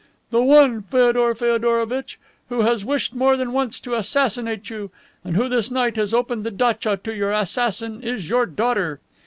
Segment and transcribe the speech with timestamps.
[0.31, 2.17] "The one, Feodor Feodorovitch,
[2.49, 4.89] who has wished more than once to assassinate you,
[5.23, 8.99] and who this night has opened the datcha to your assassin is your daughter."